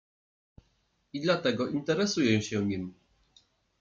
"I 1.13 1.21
dlatego 1.21 1.67
interesuję 1.67 2.41
się 2.41 2.65
nim." 2.65 2.93